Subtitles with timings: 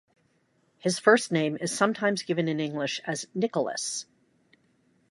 [0.79, 4.07] His first name is sometimes given in English as Nicholas.